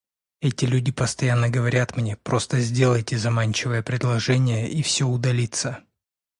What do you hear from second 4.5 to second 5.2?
и все